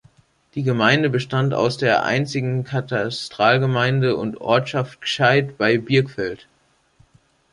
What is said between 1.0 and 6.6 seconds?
bestand aus der einzigen Katastralgemeinde und Ortschaft Gschaid bei Birkfeld.